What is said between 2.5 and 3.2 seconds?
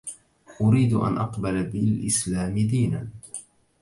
دينا.